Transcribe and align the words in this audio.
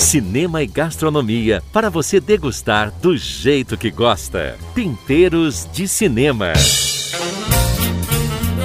cinema 0.00 0.62
e 0.62 0.66
gastronomia 0.66 1.62
para 1.72 1.90
você 1.90 2.18
degustar 2.18 2.90
do 3.02 3.16
jeito 3.16 3.76
que 3.76 3.90
gosta. 3.90 4.56
Temperos 4.74 5.68
de 5.72 5.86
Cinema. 5.86 6.54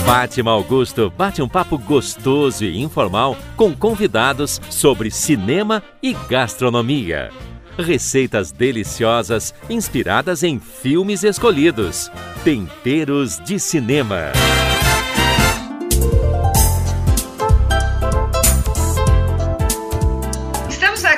Fátima 0.05 0.51
Augusto 0.51 1.11
bate 1.15 1.41
um 1.41 1.49
papo 1.49 1.77
gostoso 1.77 2.63
e 2.63 2.81
informal 2.81 3.37
com 3.57 3.75
convidados 3.75 4.61
sobre 4.69 5.11
cinema 5.11 5.83
e 6.01 6.13
gastronomia. 6.29 7.31
Receitas 7.77 8.53
deliciosas 8.53 9.53
inspiradas 9.69 10.41
em 10.41 10.57
filmes 10.57 11.23
escolhidos. 11.23 12.09
Temperos 12.45 13.41
de 13.43 13.59
Cinema. 13.59 14.31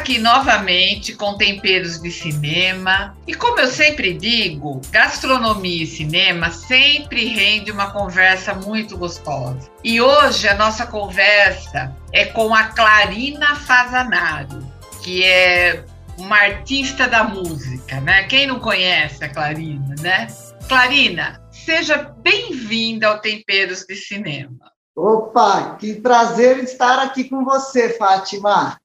Aqui 0.08 0.20
novamente 0.20 1.14
com 1.14 1.36
temperos 1.36 2.02
de 2.02 2.10
cinema. 2.10 3.18
E 3.28 3.34
como 3.34 3.60
eu 3.60 3.68
sempre 3.68 4.14
digo, 4.14 4.80
gastronomia 4.90 5.84
e 5.84 5.86
cinema 5.86 6.50
sempre 6.50 7.26
rende 7.26 7.72
uma 7.72 7.92
conversa 7.92 8.54
muito 8.54 8.98
gostosa. 8.98 9.70
E 9.84 10.00
hoje 10.00 10.48
a 10.48 10.56
nossa 10.56 10.88
conversa 10.88 11.94
é 12.14 12.24
com 12.24 12.56
a 12.56 12.64
Clarina 12.70 13.54
Fazanaro, 13.58 14.66
que 15.04 15.26
é 15.26 15.84
uma 16.18 16.38
artista 16.38 17.06
da 17.06 17.26
música, 17.26 18.00
né? 18.00 18.24
Quem 18.24 18.48
não 18.48 18.62
conhece 18.62 19.26
a 19.26 19.30
Clarina, 19.30 19.94
né? 20.00 20.28
Clarina, 20.70 21.42
seja 21.52 22.16
bem-vinda 22.20 23.10
ao 23.10 23.20
Temperos 23.20 23.84
de 23.86 23.96
Cinema. 23.98 24.72
Opa, 24.96 25.76
que 25.78 25.96
prazer 25.96 26.60
estar 26.60 26.98
aqui 27.00 27.26
com 27.26 27.44
você, 27.44 27.90
Fátima 27.98 28.78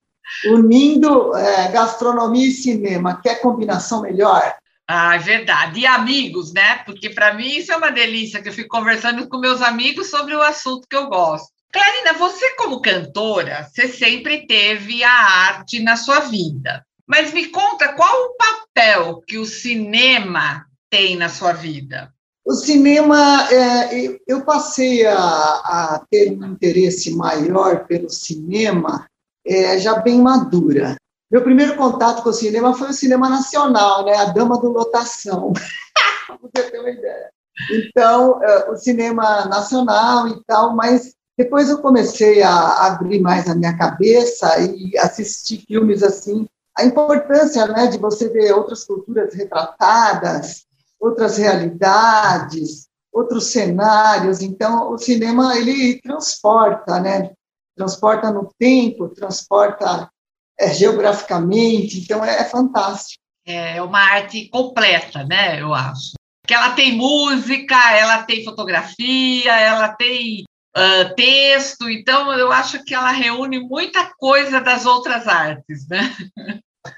unindo 0.47 1.37
é, 1.37 1.70
gastronomia 1.70 2.48
e 2.48 2.53
cinema. 2.53 3.20
Quer 3.23 3.41
combinação 3.41 4.03
melhor? 4.03 4.55
Ah, 4.87 5.15
é 5.15 5.19
verdade. 5.19 5.81
E 5.81 5.87
amigos, 5.87 6.53
né? 6.53 6.77
Porque 6.84 7.11
para 7.11 7.34
mim 7.34 7.48
isso 7.48 7.73
é 7.73 7.77
uma 7.77 7.91
delícia, 7.91 8.43
que 8.43 8.48
eu 8.48 8.53
fico 8.53 8.77
conversando 8.77 9.29
com 9.29 9.39
meus 9.39 9.62
amigos 9.62 10.11
sobre 10.11 10.34
o 10.34 10.43
assunto 10.43 10.87
que 10.89 10.97
eu 10.97 11.09
gosto. 11.09 11.48
Clarina, 11.73 12.12
você 12.19 12.55
como 12.56 12.83
cantora, 12.83 13.67
você 13.73 13.89
sempre 13.89 14.47
teve 14.47 15.03
a 15.03 15.11
arte 15.11 15.81
na 15.81 15.97
sua 15.97 16.21
vida. 16.21 16.84
Mas 17.06 17.33
me 17.33 17.47
conta 17.47 17.95
qual 17.95 18.15
o 18.15 18.37
papel 18.37 19.23
que 19.27 19.39
o 19.39 19.47
cinema 19.47 20.67
tem 20.91 21.17
na 21.17 21.28
sua 21.28 21.53
vida? 21.53 22.12
O 22.45 22.53
cinema, 22.55 23.49
é, 23.51 24.19
eu 24.27 24.45
passei 24.45 25.06
a, 25.06 25.17
a, 25.17 26.05
ter 26.11 26.33
um 26.33 26.45
interesse 26.45 27.15
maior 27.15 27.87
pelo 27.87 28.11
cinema 28.11 29.06
é, 29.47 29.79
já 29.79 30.01
bem 30.01 30.21
madura. 30.21 30.97
Meu 31.31 31.43
primeiro 31.43 31.77
contato 31.77 32.23
com 32.23 32.29
o 32.29 32.33
cinema 32.33 32.75
foi 32.75 32.91
o 32.91 32.93
cinema 32.93 33.29
nacional, 33.29 34.05
né? 34.05 34.15
A 34.17 34.27
Dama 34.27 34.61
do 34.61 34.71
Lotação, 34.71 35.53
você 36.43 36.71
ter 36.71 36.79
uma 36.79 36.91
ideia. 36.91 37.31
Então, 37.71 38.43
é, 38.43 38.71
o 38.71 38.77
cinema 38.77 39.47
nacional 39.47 40.29
e 40.29 40.43
tal, 40.45 40.75
mas 40.75 41.15
depois 41.37 41.71
eu 41.71 41.79
comecei 41.79 42.43
a 42.43 42.87
abrir 42.87 43.21
mais 43.21 43.49
a 43.49 43.55
minha 43.55 43.77
cabeça 43.77 44.59
e 44.61 44.97
assistir 44.99 45.65
filmes 45.67 46.03
assim. 46.03 46.47
A 46.77 46.84
importância 46.84 47.67
né, 47.67 47.87
de 47.87 47.99
você 47.99 48.29
ver 48.29 48.53
outras 48.53 48.84
culturas 48.84 49.34
retratadas, 49.34 50.65
outras 51.01 51.37
realidades, 51.37 52.89
outros 53.12 53.47
cenários. 53.47 54.41
Então, 54.41 54.93
o 54.93 54.99
cinema 54.99 55.56
ele 55.56 56.01
transporta, 56.01 57.01
né? 57.01 57.33
Transporta 57.77 58.31
no 58.31 58.53
tempo, 58.59 59.09
transporta 59.09 60.11
é, 60.59 60.73
geograficamente, 60.73 61.98
então 61.98 62.25
é, 62.25 62.41
é 62.41 62.45
fantástico. 62.45 63.23
É 63.45 63.83
uma 63.83 63.98
arte 63.98 64.48
completa, 64.48 65.25
né? 65.25 65.60
Eu 65.60 65.75
acho. 65.75 66.12
Que 66.47 66.55
ela 66.55 66.71
tem 66.71 66.97
música, 66.97 67.77
ela 67.97 68.22
tem 68.22 68.44
fotografia, 68.44 69.53
ela 69.53 69.88
tem 69.88 70.44
uh, 70.77 71.15
texto, 71.15 71.88
então 71.88 72.33
eu 72.33 72.53
acho 72.53 72.84
que 72.84 72.94
ela 72.94 73.10
reúne 73.10 73.60
muita 73.60 74.12
coisa 74.19 74.60
das 74.60 74.87
outras 74.87 75.27
artes, 75.27 75.89
né? 75.89 76.15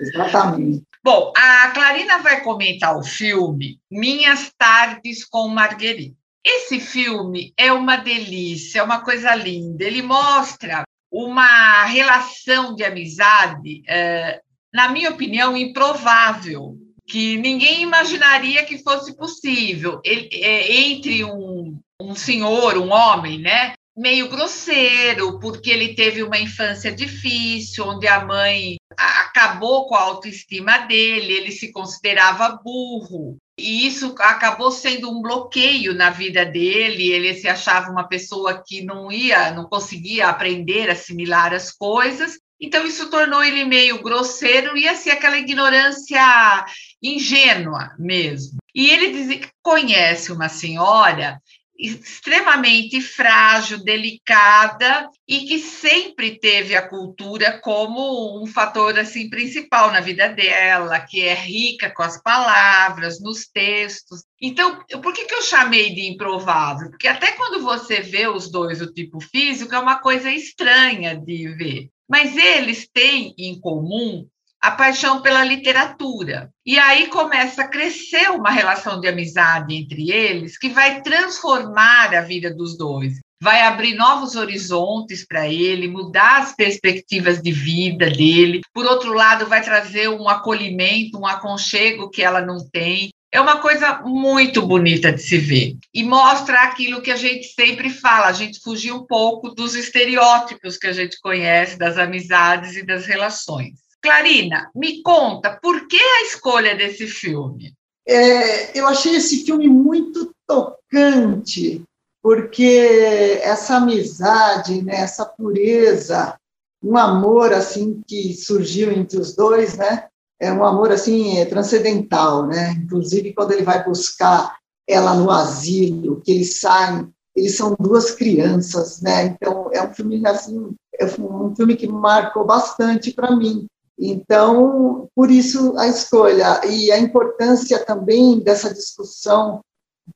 Exatamente. 0.00 0.82
Bom, 1.02 1.32
a 1.36 1.70
Clarina 1.72 2.18
vai 2.18 2.42
comentar 2.42 2.96
o 2.96 3.02
filme 3.02 3.78
Minhas 3.90 4.50
Tardes 4.56 5.24
com 5.24 5.48
Marguerite. 5.48 6.16
Esse 6.44 6.78
filme 6.78 7.54
é 7.56 7.72
uma 7.72 7.96
delícia, 7.96 8.80
é 8.80 8.82
uma 8.82 9.02
coisa 9.02 9.34
linda. 9.34 9.82
Ele 9.82 10.02
mostra 10.02 10.84
uma 11.10 11.84
relação 11.84 12.74
de 12.74 12.84
amizade, 12.84 13.82
é, 13.88 14.40
na 14.72 14.88
minha 14.88 15.10
opinião, 15.10 15.56
improvável, 15.56 16.76
que 17.06 17.36
ninguém 17.36 17.82
imaginaria 17.82 18.64
que 18.64 18.82
fosse 18.82 19.16
possível 19.16 20.00
ele, 20.04 20.28
é, 20.32 20.72
entre 20.72 21.24
um, 21.24 21.78
um 22.00 22.14
senhor, 22.14 22.76
um 22.76 22.90
homem, 22.90 23.38
né? 23.38 23.74
Meio 23.96 24.28
grosseiro, 24.28 25.38
porque 25.38 25.70
ele 25.70 25.94
teve 25.94 26.22
uma 26.22 26.38
infância 26.38 26.90
difícil, 26.90 27.86
onde 27.86 28.08
a 28.08 28.24
mãe 28.24 28.76
acabou 28.96 29.86
com 29.86 29.94
a 29.94 30.00
autoestima 30.00 30.78
dele, 30.78 31.32
ele 31.32 31.52
se 31.52 31.70
considerava 31.70 32.60
burro. 32.62 33.36
E 33.58 33.86
isso 33.86 34.14
acabou 34.18 34.70
sendo 34.70 35.10
um 35.10 35.22
bloqueio 35.22 35.94
na 35.94 36.10
vida 36.10 36.44
dele. 36.44 37.12
Ele 37.12 37.34
se 37.34 37.48
achava 37.48 37.90
uma 37.90 38.08
pessoa 38.08 38.62
que 38.66 38.84
não 38.84 39.12
ia, 39.12 39.52
não 39.52 39.64
conseguia 39.64 40.28
aprender, 40.28 40.90
assimilar 40.90 41.54
as 41.54 41.70
coisas. 41.70 42.38
Então, 42.60 42.86
isso 42.86 43.10
tornou 43.10 43.42
ele 43.44 43.64
meio 43.64 44.02
grosseiro 44.02 44.76
e 44.76 44.88
assim, 44.88 45.10
aquela 45.10 45.36
ignorância 45.36 46.64
ingênua 47.02 47.94
mesmo. 47.98 48.58
E 48.74 48.90
ele 48.90 49.10
diz 49.10 49.40
que 49.40 49.50
conhece 49.62 50.32
uma 50.32 50.48
senhora 50.48 51.40
extremamente 51.78 53.00
frágil, 53.00 53.82
delicada 53.82 55.08
e 55.26 55.40
que 55.40 55.58
sempre 55.58 56.38
teve 56.38 56.76
a 56.76 56.86
cultura 56.88 57.58
como 57.60 58.42
um 58.42 58.46
fator 58.46 58.98
assim 58.98 59.28
principal 59.28 59.90
na 59.90 60.00
vida 60.00 60.28
dela, 60.28 61.00
que 61.00 61.22
é 61.22 61.34
rica 61.34 61.90
com 61.90 62.02
as 62.02 62.20
palavras, 62.22 63.20
nos 63.20 63.46
textos. 63.46 64.24
Então, 64.40 64.78
por 65.02 65.12
que, 65.12 65.24
que 65.24 65.34
eu 65.34 65.42
chamei 65.42 65.94
de 65.94 66.06
improvável? 66.06 66.90
Porque 66.90 67.08
até 67.08 67.32
quando 67.32 67.62
você 67.62 68.00
vê 68.00 68.28
os 68.28 68.50
dois 68.50 68.80
o 68.80 68.92
tipo 68.92 69.20
físico 69.20 69.74
é 69.74 69.78
uma 69.78 69.98
coisa 69.98 70.30
estranha 70.30 71.16
de 71.16 71.48
ver. 71.54 71.88
Mas 72.08 72.36
eles 72.36 72.88
têm 72.92 73.34
em 73.38 73.58
comum 73.58 74.26
a 74.64 74.70
paixão 74.70 75.20
pela 75.20 75.44
literatura. 75.44 76.48
E 76.64 76.78
aí 76.78 77.08
começa 77.08 77.60
a 77.60 77.68
crescer 77.68 78.30
uma 78.30 78.50
relação 78.50 78.98
de 78.98 79.06
amizade 79.06 79.74
entre 79.74 80.10
eles 80.10 80.56
que 80.56 80.70
vai 80.70 81.02
transformar 81.02 82.14
a 82.14 82.22
vida 82.22 82.50
dos 82.50 82.74
dois. 82.74 83.20
Vai 83.42 83.60
abrir 83.60 83.94
novos 83.94 84.36
horizontes 84.36 85.26
para 85.26 85.46
ele, 85.46 85.86
mudar 85.86 86.38
as 86.38 86.56
perspectivas 86.56 87.42
de 87.42 87.52
vida 87.52 88.08
dele. 88.08 88.62
Por 88.72 88.86
outro 88.86 89.12
lado, 89.12 89.46
vai 89.46 89.62
trazer 89.62 90.08
um 90.08 90.26
acolhimento, 90.30 91.18
um 91.18 91.26
aconchego 91.26 92.08
que 92.08 92.22
ela 92.22 92.40
não 92.40 92.56
tem. 92.72 93.10
É 93.30 93.38
uma 93.38 93.58
coisa 93.58 94.00
muito 94.02 94.62
bonita 94.62 95.12
de 95.12 95.20
se 95.20 95.36
ver 95.36 95.76
e 95.92 96.02
mostra 96.02 96.62
aquilo 96.62 97.02
que 97.02 97.10
a 97.10 97.16
gente 97.16 97.48
sempre 97.48 97.90
fala, 97.90 98.28
a 98.28 98.32
gente 98.32 98.60
fugir 98.62 98.92
um 98.92 99.04
pouco 99.04 99.50
dos 99.50 99.74
estereótipos 99.74 100.78
que 100.78 100.86
a 100.86 100.92
gente 100.92 101.20
conhece 101.20 101.76
das 101.76 101.98
amizades 101.98 102.76
e 102.76 102.86
das 102.86 103.04
relações. 103.04 103.83
Clarina, 104.04 104.70
me 104.74 105.00
conta, 105.00 105.58
por 105.62 105.88
que 105.88 105.96
a 105.96 106.22
escolha 106.24 106.76
desse 106.76 107.06
filme? 107.06 107.72
É, 108.06 108.78
eu 108.78 108.86
achei 108.86 109.16
esse 109.16 109.46
filme 109.46 109.66
muito 109.66 110.30
tocante, 110.46 111.82
porque 112.22 113.40
essa 113.42 113.76
amizade, 113.76 114.82
né, 114.82 114.96
essa 114.96 115.24
pureza, 115.24 116.38
um 116.82 116.98
amor 116.98 117.54
assim 117.54 118.02
que 118.06 118.34
surgiu 118.34 118.92
entre 118.92 119.18
os 119.18 119.34
dois, 119.34 119.78
né? 119.78 120.06
É 120.38 120.52
um 120.52 120.62
amor 120.62 120.92
assim 120.92 121.42
transcendental, 121.46 122.46
né? 122.46 122.72
Inclusive 122.72 123.32
quando 123.32 123.52
ele 123.52 123.62
vai 123.62 123.82
buscar 123.82 124.58
ela 124.86 125.14
no 125.14 125.30
asilo, 125.30 126.20
que 126.20 126.30
eles 126.30 126.60
saem, 126.60 127.08
eles 127.34 127.56
são 127.56 127.74
duas 127.80 128.10
crianças, 128.10 129.00
né? 129.00 129.24
Então 129.24 129.70
é 129.72 129.82
um 129.82 129.94
filme 129.94 130.20
assim, 130.26 130.74
é 131.00 131.06
um 131.06 131.56
filme 131.56 131.74
que 131.74 131.86
marcou 131.86 132.44
bastante 132.44 133.10
para 133.10 133.34
mim, 133.34 133.66
então, 133.98 135.08
por 135.14 135.30
isso 135.30 135.78
a 135.78 135.86
escolha 135.86 136.60
e 136.66 136.90
a 136.90 136.98
importância 136.98 137.84
também 137.84 138.40
dessa 138.40 138.72
discussão 138.72 139.60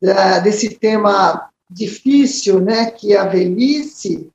da, 0.00 0.40
desse 0.40 0.70
tema 0.70 1.48
difícil, 1.70 2.60
né, 2.60 2.90
que 2.90 3.12
é 3.12 3.18
a 3.18 3.26
velhice 3.26 4.28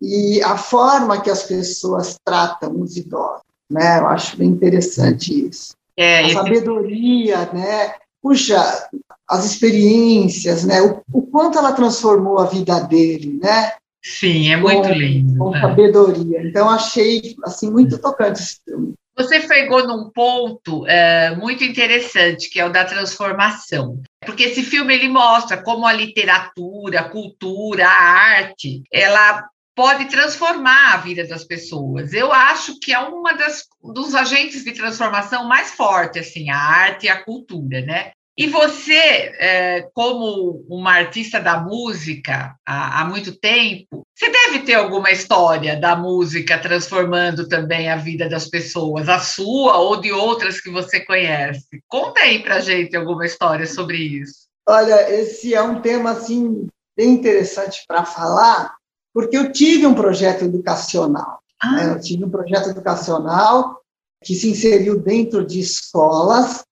e 0.00 0.42
a 0.42 0.56
forma 0.56 1.20
que 1.20 1.30
as 1.30 1.42
pessoas 1.42 2.16
tratam 2.24 2.80
os 2.80 2.96
idosos, 2.96 3.42
né? 3.70 3.98
Eu 3.98 4.06
acho 4.08 4.36
bem 4.36 4.48
interessante 4.48 5.48
isso. 5.48 5.74
É, 5.96 6.24
a 6.24 6.32
sabedoria, 6.34 7.50
né? 7.52 7.94
Puxa, 8.22 8.88
as 9.28 9.44
experiências, 9.44 10.64
né? 10.64 10.82
O, 10.82 11.02
o, 11.12 11.22
quanto 11.22 11.58
ela 11.58 11.72
transformou 11.72 12.38
a 12.38 12.44
vida 12.44 12.78
dele, 12.80 13.38
né? 13.42 13.72
Sim, 14.08 14.52
é 14.52 14.56
muito 14.56 14.88
com, 14.88 14.94
lindo. 14.94 15.36
Com 15.36 15.50
né? 15.50 15.60
sabedoria. 15.60 16.40
Então, 16.42 16.70
achei 16.70 17.34
assim, 17.44 17.68
muito 17.68 17.98
tocante 17.98 18.40
esse 18.40 18.60
filme. 18.64 18.94
Você 19.16 19.40
pegou 19.40 19.84
num 19.84 20.10
ponto 20.10 20.86
é, 20.86 21.34
muito 21.34 21.64
interessante, 21.64 22.48
que 22.48 22.60
é 22.60 22.64
o 22.64 22.72
da 22.72 22.84
transformação. 22.84 24.00
Porque 24.24 24.44
esse 24.44 24.62
filme 24.62 24.94
ele 24.94 25.08
mostra 25.08 25.60
como 25.60 25.86
a 25.86 25.92
literatura, 25.92 27.00
a 27.00 27.08
cultura, 27.08 27.86
a 27.86 27.90
arte, 27.90 28.84
ela 28.92 29.48
pode 29.74 30.04
transformar 30.06 30.94
a 30.94 30.98
vida 30.98 31.26
das 31.26 31.44
pessoas. 31.44 32.12
Eu 32.12 32.32
acho 32.32 32.78
que 32.78 32.92
é 32.92 32.98
uma 33.00 33.32
das 33.32 33.64
dos 33.82 34.14
agentes 34.14 34.62
de 34.62 34.72
transformação 34.72 35.48
mais 35.48 35.72
fortes, 35.72 36.28
assim, 36.28 36.48
a 36.48 36.56
arte 36.58 37.06
e 37.06 37.08
a 37.08 37.22
cultura, 37.22 37.80
né? 37.82 38.12
E 38.38 38.48
você, 38.48 38.92
é, 39.38 39.88
como 39.94 40.62
uma 40.68 40.92
artista 40.92 41.40
da 41.40 41.58
música 41.58 42.54
há, 42.66 43.02
muito 43.06 43.34
tempo, 43.34 44.02
você 44.14 44.30
deve 44.30 44.58
ter 44.58 44.74
alguma 44.74 45.10
história 45.10 45.74
da 45.80 45.96
música 45.96 46.58
transformando 46.58 47.48
também 47.48 47.88
a 47.88 47.96
vida 47.96 48.28
das 48.28 48.46
pessoas, 48.46 49.08
a 49.08 49.18
sua 49.20 49.78
ou 49.78 49.98
de 49.98 50.12
outras 50.12 50.60
que 50.60 50.68
você 50.68 51.00
conhece. 51.00 51.82
Conta 51.88 52.20
aí 52.20 52.42
para 52.42 52.60
gente 52.60 52.94
alguma 52.94 53.24
história 53.24 53.66
sobre 53.66 53.96
isso. 53.96 54.46
Olha, 54.68 55.10
esse 55.10 55.54
é 55.54 55.62
um 55.62 55.80
tema 55.80 56.10
assim 56.10 56.66
bem 56.94 57.12
interessante 57.12 57.84
para 57.88 58.04
falar, 58.04 58.74
porque 59.14 59.36
eu 59.36 59.50
tive 59.50 59.86
um 59.86 59.94
projeto 59.94 60.44
educacional. 60.44 61.38
Ah. 61.58 61.72
Né? 61.72 61.92
Eu 61.94 62.00
tive 62.02 62.22
um 62.22 62.30
projeto 62.30 62.68
educacional 62.68 63.80
que 64.22 64.34
se 64.34 64.50
inseriu 64.50 64.98
dentro 64.98 65.46
de 65.46 65.58
escolas 65.58 66.65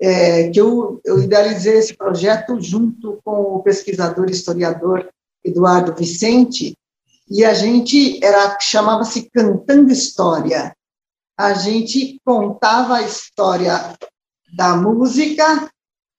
é, 0.00 0.50
que 0.50 0.60
eu, 0.60 1.00
eu 1.04 1.22
idealizei 1.22 1.78
esse 1.78 1.96
projeto 1.96 2.60
junto 2.60 3.20
com 3.24 3.56
o 3.56 3.62
pesquisador 3.62 4.28
e 4.28 4.32
historiador 4.32 5.08
Eduardo 5.44 5.94
Vicente, 5.94 6.76
e 7.28 7.44
a 7.44 7.54
gente 7.54 8.22
era 8.24 8.58
chamava-se 8.60 9.30
Cantando 9.30 9.92
História. 9.92 10.76
A 11.38 11.54
gente 11.54 12.20
contava 12.24 12.96
a 12.96 13.02
história 13.02 13.96
da 14.54 14.76
música 14.76 15.70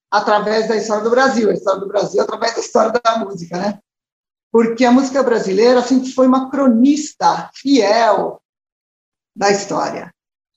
através 0.09 0.67
da 0.67 0.75
história 0.75 1.03
do 1.03 1.09
Brasil, 1.09 1.49
a 1.49 1.53
história 1.53 1.79
do 1.79 1.87
Brasil 1.87 2.21
através 2.21 2.55
da 2.55 2.61
história 2.61 3.01
da 3.03 3.17
música, 3.19 3.57
né? 3.57 3.79
Porque 4.51 4.85
a 4.85 4.91
música 4.91 5.23
brasileira 5.23 5.81
sempre 5.81 6.11
foi 6.11 6.27
uma 6.27 6.49
cronista 6.49 7.49
fiel 7.55 8.39
da 9.35 9.49
história. 9.49 10.12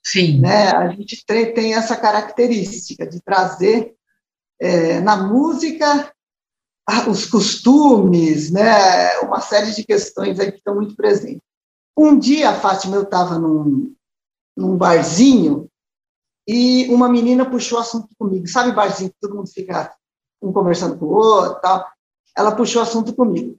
Sim. 0.09 0.39
Né? 0.39 0.69
A 0.69 0.87
gente 0.89 1.21
tem, 1.25 1.73
essa 1.73 1.97
característica 1.97 3.05
de 3.05 3.19
trazer 3.19 3.93
é, 4.59 5.01
na 5.01 5.17
música 5.17 6.13
os 7.09 7.25
costumes, 7.25 8.49
né? 8.49 9.19
uma 9.19 9.41
série 9.41 9.73
de 9.73 9.83
questões 9.83 10.39
aí 10.39 10.49
que 10.49 10.59
estão 10.59 10.75
muito 10.75 10.95
presentes. 10.95 11.41
Um 11.97 12.17
dia, 12.17 12.53
Fátima, 12.53 12.95
eu 12.95 13.03
estava 13.03 13.37
num, 13.37 13.93
num 14.55 14.77
barzinho 14.77 15.67
e 16.47 16.87
uma 16.87 17.09
menina 17.09 17.49
puxou 17.49 17.77
assunto 17.77 18.07
comigo. 18.17 18.47
Sabe 18.47 18.71
barzinho 18.71 19.09
que 19.09 19.17
todo 19.19 19.35
mundo 19.35 19.49
fica 19.49 19.93
um 20.41 20.53
conversando 20.53 20.97
com 20.97 21.05
o 21.05 21.15
outro 21.15 21.59
tal? 21.61 21.85
Ela 22.37 22.55
puxou 22.55 22.81
assunto 22.81 23.13
comigo. 23.13 23.57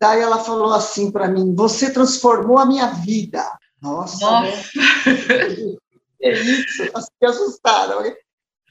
Daí 0.00 0.20
ela 0.20 0.38
falou 0.38 0.72
assim 0.72 1.10
para 1.10 1.26
mim: 1.26 1.52
Você 1.56 1.92
transformou 1.92 2.56
a 2.58 2.66
minha 2.66 2.86
vida. 2.86 3.44
Nossa, 3.82 4.24
Nossa. 4.24 4.46
Né? 4.46 5.76
É 6.22 6.32
isso? 6.32 6.82
Eu 6.82 7.02
fiquei 7.02 7.28
assustada. 7.28 7.94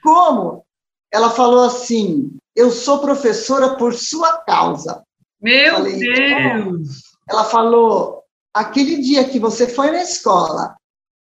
Como? 0.03 0.65
Ela 1.11 1.29
falou 1.29 1.65
assim: 1.65 2.37
Eu 2.55 2.71
sou 2.71 2.99
professora 2.99 3.75
por 3.75 3.93
sua 3.93 4.39
causa. 4.39 5.03
Meu 5.41 5.75
Falei, 5.75 5.99
Deus! 5.99 7.03
Ela 7.29 7.43
falou: 7.43 8.23
aquele 8.53 8.97
dia 8.97 9.27
que 9.27 9.39
você 9.39 9.67
foi 9.67 9.91
na 9.91 10.01
escola 10.01 10.75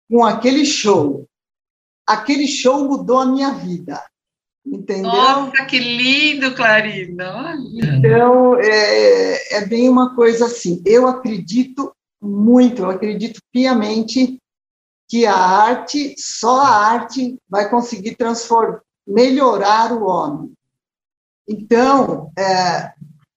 com 0.09 0.23
aquele 0.25 0.65
show, 0.65 1.25
aquele 2.05 2.47
show 2.47 2.87
mudou 2.87 3.19
a 3.19 3.25
minha 3.25 3.51
vida. 3.51 4.01
Entendeu? 4.65 5.11
Nossa, 5.11 5.65
que 5.65 5.79
lindo, 5.79 6.53
Clarina! 6.53 7.55
Então, 7.73 8.57
é, 8.59 9.57
é 9.57 9.65
bem 9.65 9.87
uma 9.87 10.13
coisa 10.13 10.45
assim. 10.45 10.81
Eu 10.85 11.07
acredito 11.07 11.93
muito, 12.21 12.81
eu 12.81 12.89
acredito 12.89 13.39
piamente 13.51 14.37
que 15.07 15.25
a 15.25 15.35
arte, 15.35 16.15
só 16.17 16.61
a 16.61 16.69
arte 16.69 17.37
vai 17.49 17.69
conseguir 17.69 18.15
transformar, 18.15 18.81
melhorar 19.07 19.93
o 19.93 20.05
homem. 20.05 20.53
Então, 21.47 22.29
é, 22.37 22.91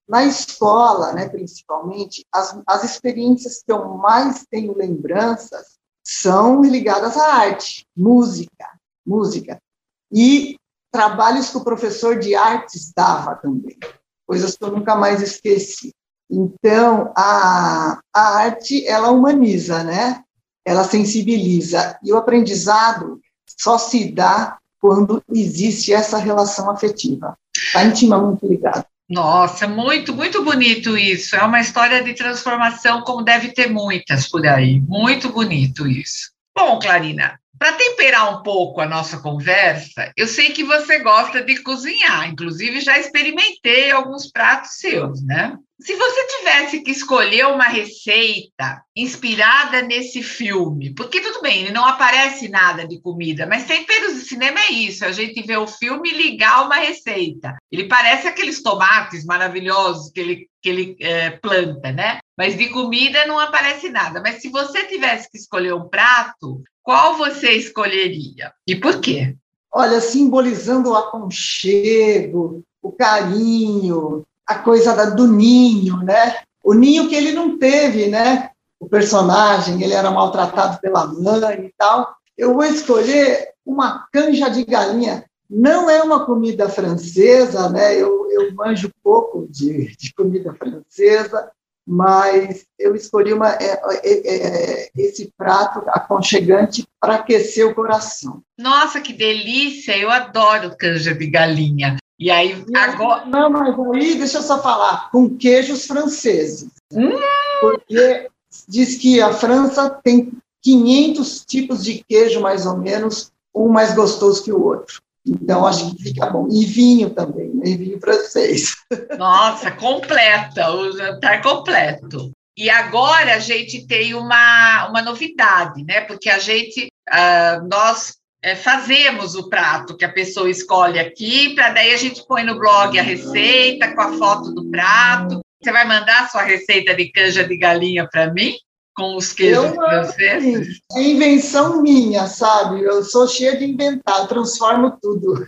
na 0.08 0.24
escola, 0.24 1.12
né, 1.12 1.28
principalmente, 1.28 2.26
as, 2.32 2.60
as 2.66 2.82
experiências 2.82 3.62
que 3.64 3.70
eu 3.70 3.96
mais 3.96 4.44
tenho 4.50 4.76
lembranças 4.76 5.78
são 6.04 6.62
ligadas 6.62 7.16
à 7.16 7.34
arte, 7.34 7.86
música, 7.96 8.68
música. 9.06 9.62
E 10.10 10.56
trabalhos 10.90 11.50
que 11.50 11.56
o 11.56 11.64
professor 11.64 12.18
de 12.18 12.34
artes 12.34 12.92
dava 12.92 13.36
também, 13.36 13.78
coisas 14.26 14.56
que 14.56 14.64
eu 14.64 14.72
nunca 14.72 14.96
mais 14.96 15.22
esqueci. 15.22 15.94
Então, 16.28 17.12
a, 17.16 18.00
a 18.12 18.20
arte, 18.38 18.84
ela 18.86 19.10
humaniza, 19.10 19.84
né? 19.84 20.24
Ela 20.64 20.84
sensibiliza. 20.84 21.98
E 22.02 22.12
o 22.12 22.16
aprendizado 22.16 23.20
só 23.58 23.78
se 23.78 24.10
dá 24.12 24.58
quando 24.80 25.22
existe 25.32 25.92
essa 25.92 26.18
relação 26.18 26.70
afetiva. 26.70 27.36
Está 27.54 27.84
intimamente 27.84 28.46
ligado. 28.46 28.84
Nossa, 29.08 29.66
muito, 29.66 30.14
muito 30.14 30.44
bonito 30.44 30.96
isso. 30.96 31.34
É 31.34 31.42
uma 31.42 31.60
história 31.60 32.02
de 32.02 32.14
transformação, 32.14 33.02
como 33.02 33.22
deve 33.22 33.48
ter 33.48 33.68
muitas 33.68 34.28
por 34.28 34.46
aí. 34.46 34.80
Muito 34.80 35.30
bonito 35.30 35.86
isso. 35.86 36.30
Bom, 36.56 36.78
Clarina, 36.78 37.38
para 37.58 37.72
temperar 37.72 38.38
um 38.38 38.42
pouco 38.42 38.80
a 38.80 38.86
nossa 38.86 39.18
conversa, 39.18 40.12
eu 40.16 40.26
sei 40.26 40.50
que 40.50 40.64
você 40.64 41.00
gosta 41.00 41.42
de 41.42 41.58
cozinhar, 41.62 42.28
inclusive 42.30 42.80
já 42.80 42.98
experimentei 42.98 43.90
alguns 43.90 44.30
pratos 44.30 44.76
seus, 44.78 45.22
né? 45.22 45.58
Se 45.80 45.96
você 45.96 46.26
tivesse 46.26 46.80
que 46.82 46.90
escolher 46.90 47.46
uma 47.46 47.64
receita 47.64 48.82
inspirada 48.94 49.80
nesse 49.80 50.22
filme, 50.22 50.94
porque 50.94 51.20
tudo 51.20 51.40
bem, 51.40 51.62
ele 51.62 51.72
não 51.72 51.86
aparece 51.86 52.48
nada 52.48 52.86
de 52.86 53.00
comida, 53.00 53.46
mas 53.46 53.64
temperos 53.64 54.14
de 54.14 54.20
cinema 54.20 54.60
é 54.60 54.72
isso, 54.72 55.04
a 55.06 55.12
gente 55.12 55.42
vê 55.42 55.56
o 55.56 55.66
filme 55.66 56.10
ligar 56.10 56.66
uma 56.66 56.76
receita. 56.76 57.56
Ele 57.72 57.88
parece 57.88 58.28
aqueles 58.28 58.62
tomates 58.62 59.24
maravilhosos 59.24 60.12
que 60.12 60.20
ele, 60.20 60.48
que 60.62 60.68
ele 60.68 60.96
é, 61.00 61.30
planta, 61.30 61.90
né? 61.90 62.18
Mas 62.36 62.58
de 62.58 62.68
comida 62.68 63.26
não 63.26 63.38
aparece 63.38 63.88
nada. 63.88 64.20
Mas 64.20 64.42
se 64.42 64.48
você 64.50 64.84
tivesse 64.84 65.30
que 65.30 65.38
escolher 65.38 65.74
um 65.74 65.88
prato, 65.88 66.62
qual 66.82 67.16
você 67.16 67.52
escolheria 67.52 68.52
e 68.66 68.76
por 68.76 69.00
quê? 69.00 69.34
Olha, 69.72 70.00
simbolizando 70.00 70.90
o 70.90 70.96
aconchego, 70.96 72.62
o 72.82 72.92
carinho, 72.92 74.26
a 74.50 74.58
coisa 74.58 74.94
da, 74.94 75.06
do 75.06 75.28
ninho, 75.28 75.98
né? 75.98 76.38
O 76.64 76.74
ninho 76.74 77.08
que 77.08 77.14
ele 77.14 77.32
não 77.32 77.56
teve, 77.56 78.08
né? 78.08 78.50
O 78.80 78.88
personagem, 78.88 79.80
ele 79.80 79.94
era 79.94 80.10
maltratado 80.10 80.80
pela 80.80 81.06
mãe 81.06 81.66
e 81.66 81.74
tal. 81.78 82.12
Eu 82.36 82.54
vou 82.54 82.64
escolher 82.64 83.50
uma 83.64 84.08
canja 84.12 84.48
de 84.48 84.64
galinha. 84.64 85.24
Não 85.48 85.88
é 85.88 86.02
uma 86.02 86.26
comida 86.26 86.68
francesa, 86.68 87.68
né? 87.68 87.94
Eu, 87.94 88.28
eu 88.30 88.52
manjo 88.54 88.90
pouco 89.02 89.46
de, 89.48 89.94
de 89.96 90.12
comida 90.14 90.52
francesa, 90.54 91.50
mas 91.86 92.66
eu 92.78 92.94
escolhi 92.94 93.32
uma, 93.32 93.50
é, 93.54 93.80
é, 94.02 94.84
é, 94.84 94.90
esse 94.96 95.32
prato 95.36 95.82
aconchegante 95.88 96.86
para 97.00 97.16
aquecer 97.16 97.66
o 97.66 97.74
coração. 97.74 98.42
Nossa, 98.58 99.00
que 99.00 99.12
delícia! 99.12 99.96
Eu 99.96 100.10
adoro 100.10 100.76
canja 100.76 101.14
de 101.14 101.26
galinha. 101.26 101.99
E 102.20 102.30
aí, 102.30 102.62
agora. 102.76 103.24
Não, 103.24 103.48
mas 103.48 103.74
aí, 103.94 104.14
deixa 104.16 104.38
eu 104.38 104.42
só 104.42 104.62
falar, 104.62 105.10
com 105.10 105.38
queijos 105.38 105.86
franceses. 105.86 106.68
Hum. 106.92 107.18
Porque 107.62 108.28
diz 108.68 108.98
que 108.98 109.22
a 109.22 109.32
França 109.32 109.88
tem 110.04 110.30
500 110.62 111.44
tipos 111.46 111.82
de 111.82 112.04
queijo, 112.06 112.38
mais 112.42 112.66
ou 112.66 112.76
menos, 112.76 113.32
um 113.54 113.68
mais 113.68 113.94
gostoso 113.94 114.44
que 114.44 114.52
o 114.52 114.62
outro. 114.62 115.00
Então, 115.26 115.66
acho 115.66 115.96
que 115.96 116.02
fica 116.02 116.26
bom. 116.26 116.46
E 116.50 116.66
vinho 116.66 117.08
também, 117.08 117.48
né? 117.54 117.62
e 117.64 117.76
vinho 117.76 118.00
francês. 118.00 118.76
Nossa, 119.18 119.70
completa, 119.70 120.70
o 120.72 120.92
jantar 120.92 121.40
completo. 121.42 122.30
E 122.54 122.68
agora 122.68 123.36
a 123.36 123.38
gente 123.38 123.86
tem 123.86 124.12
uma, 124.12 124.88
uma 124.88 125.00
novidade, 125.00 125.82
né? 125.84 126.02
Porque 126.02 126.28
a 126.28 126.38
gente, 126.38 126.88
uh, 127.08 127.66
nós 127.66 128.19
é, 128.42 128.56
fazemos 128.56 129.34
o 129.34 129.48
prato 129.48 129.96
que 129.96 130.04
a 130.04 130.12
pessoa 130.12 130.50
escolhe 130.50 130.98
aqui, 130.98 131.54
para 131.54 131.70
daí 131.70 131.92
a 131.92 131.96
gente 131.96 132.26
põe 132.26 132.42
no 132.42 132.58
blog 132.58 132.98
a 132.98 133.02
receita 133.02 133.94
com 133.94 134.00
a 134.00 134.12
foto 134.16 134.52
do 134.54 134.70
prato. 134.70 135.40
Você 135.62 135.70
vai 135.70 135.86
mandar 135.86 136.22
a 136.22 136.28
sua 136.28 136.42
receita 136.42 136.94
de 136.94 137.10
canja 137.12 137.44
de 137.44 137.56
galinha 137.56 138.08
para 138.10 138.32
mim? 138.32 138.54
Com 138.96 139.16
os 139.16 139.32
queijos 139.32 139.74
franceses? 139.74 140.80
É 140.94 141.02
invenção 141.02 141.82
minha, 141.82 142.26
sabe? 142.26 142.82
Eu 142.82 143.04
sou 143.04 143.28
cheia 143.28 143.56
de 143.56 143.66
inventar, 143.66 144.26
transformo 144.26 144.98
tudo. 145.00 145.46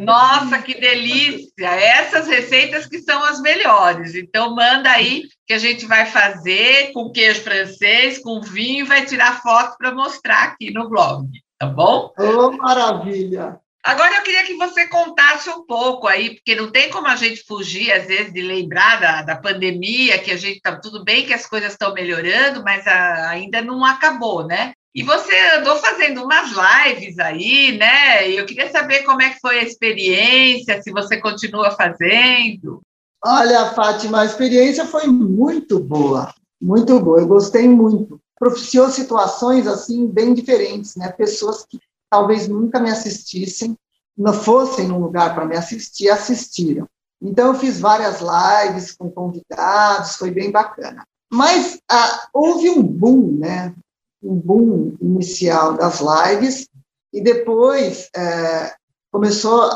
Nossa, 0.00 0.60
que 0.62 0.78
delícia! 0.78 1.66
Essas 1.66 2.26
receitas 2.26 2.86
que 2.86 3.00
são 3.00 3.22
as 3.24 3.40
melhores. 3.40 4.14
Então, 4.14 4.54
manda 4.54 4.90
aí 4.90 5.24
que 5.46 5.54
a 5.54 5.58
gente 5.58 5.86
vai 5.86 6.06
fazer 6.06 6.92
com 6.92 7.10
queijo 7.10 7.42
francês, 7.42 8.18
com 8.18 8.40
vinho, 8.40 8.86
vai 8.86 9.06
tirar 9.06 9.42
foto 9.42 9.76
para 9.78 9.94
mostrar 9.94 10.44
aqui 10.44 10.70
no 10.72 10.88
blog, 10.88 11.28
tá 11.58 11.66
bom? 11.66 12.12
Oh, 12.18 12.52
maravilha! 12.52 13.60
Agora 13.86 14.16
eu 14.16 14.22
queria 14.22 14.44
que 14.44 14.56
você 14.56 14.88
contasse 14.88 15.48
um 15.48 15.64
pouco 15.64 16.08
aí, 16.08 16.34
porque 16.34 16.56
não 16.56 16.72
tem 16.72 16.90
como 16.90 17.06
a 17.06 17.14
gente 17.14 17.44
fugir, 17.46 17.92
às 17.92 18.04
vezes, 18.08 18.32
de 18.32 18.42
lembrar 18.42 19.00
da, 19.00 19.22
da 19.22 19.36
pandemia, 19.36 20.18
que 20.18 20.32
a 20.32 20.36
gente 20.36 20.56
está 20.56 20.74
tudo 20.74 21.04
bem, 21.04 21.24
que 21.24 21.32
as 21.32 21.46
coisas 21.46 21.70
estão 21.70 21.94
melhorando, 21.94 22.64
mas 22.64 22.84
a, 22.84 23.28
ainda 23.28 23.62
não 23.62 23.84
acabou, 23.84 24.44
né? 24.44 24.72
E 24.92 25.04
você 25.04 25.36
andou 25.56 25.76
fazendo 25.76 26.24
umas 26.24 26.50
lives 26.50 27.16
aí, 27.20 27.78
né? 27.78 28.28
E 28.28 28.36
eu 28.36 28.44
queria 28.44 28.68
saber 28.72 29.04
como 29.04 29.22
é 29.22 29.30
que 29.30 29.40
foi 29.40 29.60
a 29.60 29.62
experiência, 29.62 30.82
se 30.82 30.90
você 30.90 31.20
continua 31.20 31.70
fazendo. 31.70 32.80
Olha, 33.24 33.66
Fátima, 33.66 34.22
a 34.22 34.24
experiência 34.24 34.84
foi 34.84 35.06
muito 35.06 35.78
boa, 35.78 36.34
muito 36.60 36.98
boa. 36.98 37.20
Eu 37.20 37.28
gostei 37.28 37.68
muito. 37.68 38.20
Propiciou 38.38 38.90
situações 38.90 39.66
assim 39.66 40.06
bem 40.06 40.34
diferentes, 40.34 40.96
né? 40.96 41.10
Pessoas 41.10 41.64
que 41.64 41.80
talvez 42.10 42.48
nunca 42.48 42.78
me 42.78 42.90
assistissem, 42.90 43.76
não 44.16 44.32
fossem 44.32 44.88
num 44.88 45.00
lugar 45.00 45.34
para 45.34 45.44
me 45.44 45.56
assistir, 45.56 46.08
assistiram. 46.08 46.88
Então, 47.20 47.48
eu 47.48 47.54
fiz 47.54 47.80
várias 47.80 48.20
lives 48.20 48.92
com 48.92 49.10
convidados, 49.10 50.16
foi 50.16 50.30
bem 50.30 50.50
bacana. 50.50 51.04
Mas 51.32 51.78
ah, 51.90 52.28
houve 52.32 52.70
um 52.70 52.82
boom, 52.82 53.38
né? 53.38 53.74
Um 54.22 54.34
boom 54.34 54.96
inicial 55.00 55.74
das 55.74 56.00
lives, 56.00 56.68
e 57.12 57.20
depois 57.22 58.10
é, 58.14 58.74
começou 59.10 59.70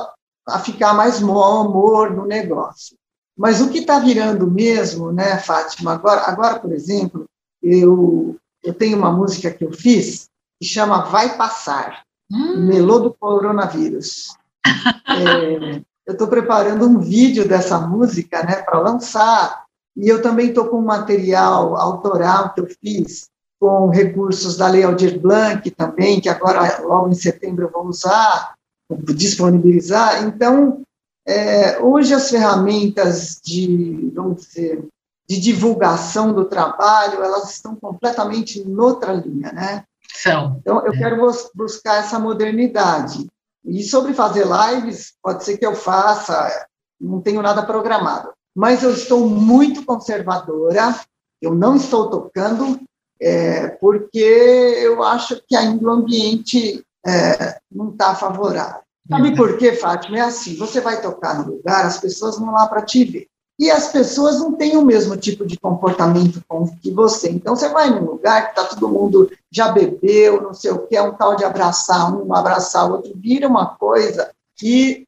a 0.46 0.58
ficar 0.58 0.92
mais 0.92 1.20
mau 1.20 1.66
humor 1.66 2.10
no 2.10 2.26
negócio. 2.26 2.96
Mas 3.36 3.60
o 3.60 3.70
que 3.70 3.78
está 3.78 3.98
virando 3.98 4.50
mesmo, 4.50 5.10
né, 5.10 5.38
Fátima? 5.38 5.94
Agora, 5.94 6.22
agora 6.22 6.58
por 6.58 6.72
exemplo, 6.72 7.24
eu, 7.62 8.36
eu 8.62 8.74
tenho 8.74 8.96
uma 8.96 9.12
música 9.12 9.50
que 9.50 9.64
eu 9.64 9.72
fiz 9.72 10.28
que 10.60 10.66
chama 10.66 11.04
Vai 11.04 11.36
Passar. 11.36 12.02
Hum. 12.30 12.66
Melô 12.66 12.98
do 13.00 13.14
coronavírus. 13.14 14.36
é, 15.08 15.80
eu 16.06 16.12
estou 16.12 16.28
preparando 16.28 16.86
um 16.86 16.98
vídeo 16.98 17.48
dessa 17.48 17.78
música 17.80 18.42
né, 18.44 18.56
para 18.62 18.78
lançar, 18.78 19.64
e 19.96 20.08
eu 20.08 20.22
também 20.22 20.48
estou 20.48 20.66
com 20.66 20.78
um 20.78 20.84
material 20.84 21.76
autoral 21.76 22.54
que 22.54 22.60
eu 22.60 22.68
fiz 22.82 23.28
com 23.60 23.88
recursos 23.88 24.56
da 24.56 24.68
Lei 24.68 24.82
Aldir 24.82 25.20
Blanc 25.20 25.68
também, 25.72 26.20
que 26.20 26.28
agora, 26.28 26.80
logo 26.82 27.10
em 27.10 27.14
setembro, 27.14 27.66
eu 27.66 27.70
vou 27.70 27.86
usar, 27.86 28.54
vou 28.88 29.14
disponibilizar. 29.14 30.24
Então, 30.24 30.82
é, 31.26 31.78
hoje 31.78 32.14
as 32.14 32.30
ferramentas 32.30 33.38
de, 33.44 34.10
vamos 34.14 34.46
dizer, 34.46 34.82
de 35.30 35.38
divulgação 35.38 36.32
do 36.32 36.44
trabalho, 36.44 37.22
elas 37.22 37.52
estão 37.52 37.76
completamente 37.76 38.64
noutra 38.64 39.12
linha, 39.12 39.52
né? 39.52 39.84
São. 40.12 40.56
Então, 40.60 40.84
eu 40.84 40.92
é. 40.92 40.98
quero 40.98 41.24
buscar 41.54 41.98
essa 41.98 42.18
modernidade. 42.18 43.28
E 43.64 43.84
sobre 43.84 44.12
fazer 44.12 44.44
lives, 44.44 45.12
pode 45.22 45.44
ser 45.44 45.56
que 45.56 45.64
eu 45.64 45.76
faça, 45.76 46.66
não 47.00 47.20
tenho 47.20 47.40
nada 47.42 47.62
programado. 47.62 48.32
Mas 48.52 48.82
eu 48.82 48.92
estou 48.92 49.28
muito 49.28 49.84
conservadora, 49.84 50.96
eu 51.40 51.54
não 51.54 51.76
estou 51.76 52.10
tocando, 52.10 52.80
é, 53.22 53.68
porque 53.68 54.18
eu 54.18 55.00
acho 55.04 55.40
que 55.46 55.54
ainda 55.54 55.86
o 55.86 55.90
ambiente 55.90 56.84
é, 57.06 57.60
não 57.70 57.90
está 57.90 58.16
favorável. 58.16 58.82
Sabe 59.08 59.36
por 59.36 59.56
quê, 59.58 59.74
Fátima? 59.74 60.18
É 60.18 60.22
assim, 60.22 60.56
você 60.56 60.80
vai 60.80 61.00
tocar 61.00 61.38
no 61.38 61.52
lugar, 61.52 61.84
as 61.84 62.00
pessoas 62.00 62.36
vão 62.36 62.50
lá 62.50 62.66
para 62.66 62.82
te 62.82 63.04
ver 63.04 63.30
e 63.60 63.70
as 63.70 63.92
pessoas 63.92 64.38
não 64.38 64.54
têm 64.54 64.78
o 64.78 64.84
mesmo 64.84 65.18
tipo 65.18 65.46
de 65.46 65.58
comportamento 65.60 66.42
que 66.80 66.90
você. 66.90 67.30
Então, 67.30 67.54
você 67.54 67.68
vai 67.68 67.90
num 67.90 68.06
lugar 68.06 68.46
que 68.46 68.58
está 68.58 68.74
todo 68.74 68.88
mundo 68.88 69.30
já 69.52 69.70
bebeu, 69.70 70.40
não 70.40 70.54
sei 70.54 70.70
o 70.70 70.86
que, 70.86 70.96
é 70.96 71.02
um 71.02 71.12
tal 71.12 71.36
de 71.36 71.44
abraçar 71.44 72.10
um, 72.10 72.34
abraçar 72.34 72.88
o 72.88 72.94
outro, 72.94 73.12
vira 73.14 73.46
uma 73.46 73.66
coisa 73.66 74.30
que, 74.56 75.04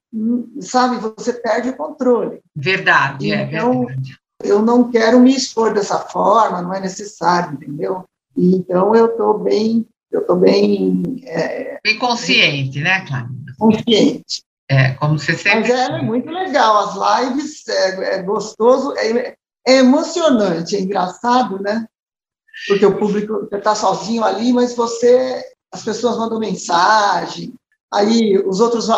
sabe, 0.60 0.98
você 0.98 1.32
perde 1.32 1.70
o 1.70 1.76
controle. 1.76 2.40
Verdade, 2.54 3.32
é 3.32 3.44
então, 3.44 3.84
é 3.84 3.86
verdade. 3.86 4.18
Eu 4.44 4.60
não 4.60 4.90
quero 4.90 5.18
me 5.18 5.34
expor 5.34 5.72
dessa 5.72 5.98
forma, 5.98 6.60
não 6.60 6.74
é 6.74 6.80
necessário, 6.80 7.54
entendeu? 7.54 8.04
Então, 8.36 8.94
eu 8.94 9.06
estou 9.06 9.38
bem, 9.38 9.86
eu 10.10 10.20
estou 10.20 10.36
bem... 10.36 11.22
É, 11.24 11.78
bem 11.82 11.98
consciente, 11.98 12.80
né, 12.80 13.06
Cláudia? 13.06 13.54
Consciente. 13.58 14.42
É, 14.72 14.94
como 14.94 15.18
você 15.18 15.36
sempre. 15.36 15.70
Mas 15.70 15.70
é 15.70 16.00
muito 16.00 16.30
legal, 16.30 16.88
as 16.88 17.26
lives 17.26 17.68
é, 17.68 18.14
é 18.14 18.22
gostoso, 18.22 18.94
é, 18.96 19.36
é, 19.68 19.76
emocionante, 19.76 20.74
é 20.74 20.80
engraçado, 20.80 21.60
né? 21.60 21.86
Porque 22.66 22.86
o 22.86 22.98
público 22.98 23.48
está 23.52 23.74
sozinho 23.74 24.24
ali, 24.24 24.50
mas 24.50 24.74
você, 24.74 25.44
as 25.70 25.84
pessoas 25.84 26.16
mandam 26.16 26.38
mensagem. 26.38 27.52
Aí 27.92 28.38
os 28.38 28.60
outros, 28.60 28.88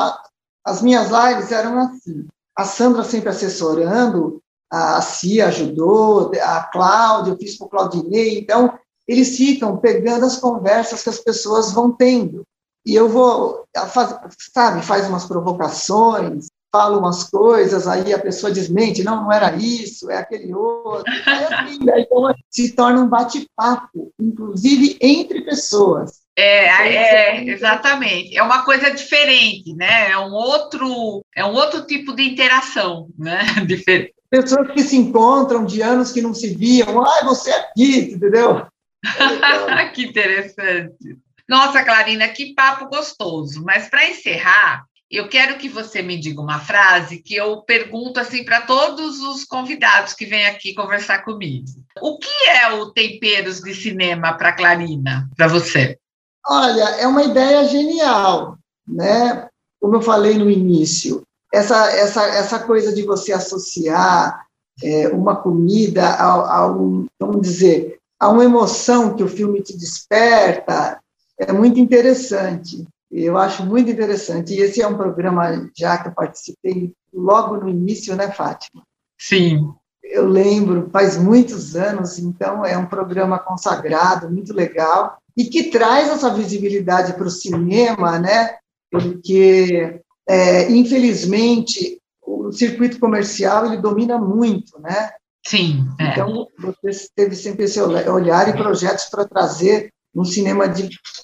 as 0.64 0.80
minhas 0.80 1.08
lives 1.10 1.50
eram 1.50 1.76
assim. 1.80 2.24
A 2.56 2.64
Sandra 2.64 3.02
sempre 3.02 3.30
assessorando, 3.30 4.40
a 4.70 5.02
Cia 5.02 5.48
ajudou, 5.48 6.30
a 6.40 6.62
Cláudia, 6.62 7.32
eu 7.32 7.36
fiz 7.36 7.58
para 7.58 7.66
o 7.66 7.70
Claudinei, 7.70 8.38
então 8.38 8.78
eles 9.08 9.36
ficam 9.36 9.76
pegando 9.76 10.24
as 10.24 10.36
conversas 10.36 11.02
que 11.02 11.08
as 11.08 11.18
pessoas 11.18 11.72
vão 11.72 11.90
tendo 11.90 12.46
e 12.86 12.94
eu 12.94 13.08
vou, 13.08 13.66
faz, 13.92 14.18
sabe, 14.52 14.82
faz 14.82 15.08
umas 15.08 15.24
provocações, 15.24 16.46
fala 16.74 16.98
umas 16.98 17.30
coisas, 17.30 17.86
aí 17.86 18.12
a 18.12 18.18
pessoa 18.18 18.52
desmente, 18.52 19.04
não, 19.04 19.22
não 19.22 19.32
era 19.32 19.54
isso, 19.54 20.10
é 20.10 20.18
aquele 20.18 20.52
outro. 20.52 21.04
Aí, 21.24 21.44
assim, 21.44 21.78
então 21.80 22.34
se 22.50 22.72
torna 22.72 23.00
um 23.00 23.08
bate-papo, 23.08 24.12
inclusive 24.20 24.98
entre 25.00 25.42
pessoas. 25.42 26.24
É, 26.36 26.66
é, 26.66 27.44
exatamente. 27.44 28.36
É 28.36 28.42
uma 28.42 28.64
coisa 28.64 28.90
diferente, 28.90 29.72
né? 29.76 30.10
É 30.10 30.18
um 30.18 30.32
outro, 30.32 31.24
é 31.34 31.44
um 31.44 31.54
outro 31.54 31.86
tipo 31.86 32.12
de 32.12 32.24
interação, 32.24 33.08
né? 33.16 33.44
Diferente. 33.66 34.12
Pessoas 34.28 34.72
que 34.72 34.82
se 34.82 34.96
encontram 34.96 35.64
de 35.64 35.80
anos 35.80 36.10
que 36.10 36.20
não 36.20 36.34
se 36.34 36.56
viam, 36.56 37.00
ai, 37.06 37.24
você 37.24 37.52
é 37.52 37.60
aqui, 37.60 38.12
entendeu? 38.14 38.66
que 39.94 40.06
interessante. 40.06 41.18
Nossa, 41.48 41.84
Clarina, 41.84 42.28
que 42.28 42.54
papo 42.54 42.86
gostoso. 42.88 43.62
Mas 43.64 43.88
para 43.88 44.08
encerrar, 44.08 44.84
eu 45.10 45.28
quero 45.28 45.58
que 45.58 45.68
você 45.68 46.02
me 46.02 46.18
diga 46.18 46.40
uma 46.40 46.58
frase 46.58 47.18
que 47.18 47.34
eu 47.34 47.62
pergunto 47.62 48.18
assim 48.18 48.44
para 48.44 48.62
todos 48.62 49.20
os 49.20 49.44
convidados 49.44 50.14
que 50.14 50.26
vêm 50.26 50.46
aqui 50.46 50.74
conversar 50.74 51.24
comigo. 51.24 51.66
O 52.00 52.18
que 52.18 52.48
é 52.48 52.72
o 52.72 52.90
Temperos 52.90 53.60
de 53.60 53.74
Cinema 53.74 54.32
para 54.32 54.52
Clarina, 54.52 55.28
para 55.36 55.46
você? 55.46 55.98
Olha, 56.46 56.84
é 57.00 57.06
uma 57.06 57.22
ideia 57.22 57.64
genial, 57.68 58.58
né? 58.86 59.48
Como 59.80 59.96
eu 59.96 60.02
falei 60.02 60.34
no 60.36 60.50
início, 60.50 61.22
essa, 61.52 61.90
essa, 61.92 62.22
essa 62.24 62.58
coisa 62.58 62.92
de 62.92 63.02
você 63.02 63.32
associar 63.32 64.46
é, 64.82 65.08
uma 65.08 65.36
comida 65.36 66.04
a, 66.04 66.56
a 66.58 66.66
um, 66.66 67.06
vamos 67.20 67.42
dizer, 67.42 67.98
a 68.18 68.28
uma 68.28 68.44
emoção 68.44 69.14
que 69.14 69.22
o 69.22 69.28
filme 69.28 69.62
te 69.62 69.76
desperta, 69.76 71.00
é 71.38 71.52
muito 71.52 71.78
interessante. 71.78 72.86
Eu 73.10 73.38
acho 73.38 73.64
muito 73.64 73.90
interessante. 73.90 74.54
E 74.54 74.60
esse 74.60 74.82
é 74.82 74.88
um 74.88 74.96
programa 74.96 75.70
já 75.76 75.98
que 75.98 76.08
eu 76.08 76.12
participei 76.12 76.92
logo 77.12 77.56
no 77.56 77.68
início, 77.68 78.16
né, 78.16 78.30
Fátima? 78.30 78.82
Sim. 79.18 79.72
Eu 80.02 80.26
lembro, 80.26 80.90
faz 80.92 81.16
muitos 81.16 81.76
anos, 81.76 82.18
então 82.18 82.64
é 82.64 82.76
um 82.76 82.86
programa 82.86 83.38
consagrado, 83.38 84.30
muito 84.30 84.52
legal, 84.52 85.16
e 85.36 85.44
que 85.44 85.70
traz 85.70 86.08
essa 86.08 86.32
visibilidade 86.32 87.14
para 87.14 87.26
o 87.26 87.30
cinema, 87.30 88.18
né? 88.18 88.56
Porque, 88.90 90.00
é, 90.28 90.70
infelizmente, 90.70 92.00
o 92.22 92.52
circuito 92.52 92.98
comercial 92.98 93.66
ele 93.66 93.78
domina 93.78 94.18
muito, 94.18 94.78
né? 94.80 95.10
Sim. 95.46 95.86
É. 96.00 96.10
Então, 96.10 96.48
você 96.82 97.08
teve 97.14 97.34
sempre 97.34 97.64
esse 97.64 97.80
olhar 97.80 98.48
e 98.48 98.52
projetos 98.52 99.06
para 99.06 99.26
trazer 99.26 99.93
um 100.14 100.24
cinema 100.24 100.72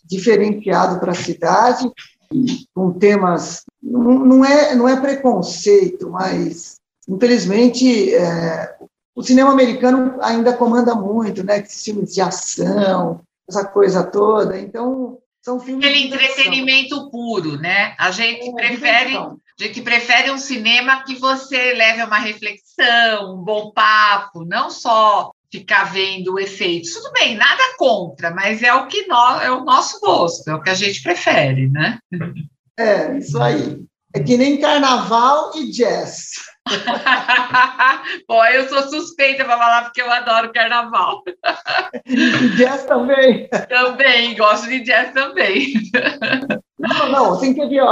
diferenciado 0.04 0.98
para 0.98 1.12
a 1.12 1.14
cidade, 1.14 1.90
com 2.74 2.92
temas. 2.92 3.64
Não, 3.82 4.18
não, 4.18 4.44
é, 4.44 4.74
não 4.74 4.88
é 4.88 5.00
preconceito, 5.00 6.10
mas, 6.10 6.76
infelizmente, 7.08 8.14
é, 8.14 8.76
o 9.14 9.22
cinema 9.22 9.50
americano 9.50 10.16
ainda 10.20 10.52
comanda 10.52 10.94
muito, 10.94 11.44
né? 11.44 11.62
Filmes 11.64 12.14
de 12.14 12.20
ação, 12.20 13.20
essa 13.48 13.64
coisa 13.64 14.04
toda. 14.04 14.58
Então, 14.58 15.18
são 15.42 15.58
filmes. 15.58 15.84
Aquele 15.84 16.06
entretenimento 16.06 17.10
puro, 17.10 17.56
né? 17.56 17.94
A 17.98 18.10
gente 18.10 18.48
é, 18.48 18.52
prefere. 18.52 19.16
A 19.16 19.62
gente 19.62 19.82
prefere 19.82 20.30
um 20.30 20.38
cinema 20.38 21.02
que 21.04 21.16
você 21.16 21.74
leve 21.74 22.00
a 22.00 22.06
uma 22.06 22.18
reflexão, 22.18 23.34
um 23.34 23.44
bom 23.44 23.70
papo, 23.72 24.42
não 24.44 24.70
só 24.70 25.32
ficar 25.50 25.92
vendo 25.92 26.38
efeitos. 26.38 26.92
Tudo 26.92 27.12
bem, 27.12 27.36
nada 27.36 27.62
contra, 27.76 28.30
mas 28.30 28.62
é 28.62 28.72
o 28.72 28.86
que 28.86 29.06
nós, 29.06 29.42
é 29.42 29.50
o 29.50 29.64
nosso 29.64 30.00
gosto, 30.00 30.48
é 30.48 30.54
o 30.54 30.62
que 30.62 30.70
a 30.70 30.74
gente 30.74 31.02
prefere, 31.02 31.68
né? 31.68 31.98
É, 32.78 33.18
isso 33.18 33.40
aí. 33.40 33.82
É 34.12 34.20
que 34.20 34.36
nem 34.36 34.60
carnaval 34.60 35.52
e 35.54 35.70
jazz. 35.70 36.30
Bom, 38.28 38.44
eu 38.46 38.68
sou 38.68 38.82
suspeita 38.88 39.44
para 39.44 39.56
falar 39.56 39.84
porque 39.84 40.02
eu 40.02 40.10
adoro 40.10 40.52
carnaval. 40.52 41.22
E 42.06 42.48
jazz 42.56 42.84
também. 42.84 43.48
Também, 43.68 44.36
gosto 44.36 44.68
de 44.68 44.80
jazz 44.80 45.12
também. 45.12 45.74
Não, 46.78 47.08
não, 47.08 47.38
tem 47.38 47.54
que 47.54 47.66
ver. 47.66 47.82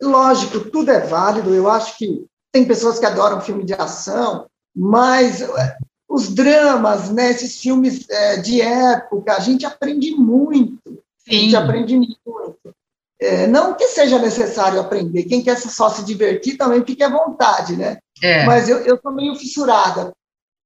Lógico, 0.00 0.70
tudo 0.70 0.90
é 0.90 1.00
válido. 1.00 1.52
Eu 1.54 1.68
acho 1.68 1.98
que 1.98 2.24
tem 2.52 2.64
pessoas 2.64 3.00
que 3.00 3.06
adoram 3.06 3.40
filme 3.40 3.64
de 3.64 3.74
ação, 3.74 4.46
mas 4.76 5.42
os 6.14 6.32
dramas, 6.32 7.10
né, 7.10 7.30
esses 7.30 7.60
filmes 7.60 8.08
é, 8.08 8.36
de 8.36 8.60
época, 8.60 9.34
a 9.34 9.40
gente 9.40 9.66
aprende 9.66 10.12
muito. 10.12 11.02
Sim. 11.18 11.30
A 11.30 11.34
gente 11.34 11.56
aprende 11.56 11.96
muito. 11.96 12.74
É, 13.20 13.48
não 13.48 13.74
que 13.74 13.88
seja 13.88 14.18
necessário 14.18 14.78
aprender, 14.78 15.24
quem 15.24 15.42
quer 15.42 15.56
só 15.56 15.88
se 15.88 16.04
divertir 16.04 16.56
também 16.56 16.84
fique 16.84 17.02
à 17.02 17.08
vontade, 17.08 17.76
né? 17.76 17.98
É. 18.22 18.44
Mas 18.46 18.68
eu, 18.68 18.78
eu 18.78 18.96
sou 19.02 19.12
meio 19.12 19.34
fissurada 19.34 20.12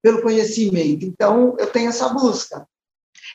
pelo 0.03 0.21
conhecimento, 0.21 1.03
então 1.03 1.55
eu 1.57 1.65
tenho 1.67 1.89
essa 1.89 2.09
busca. 2.09 2.67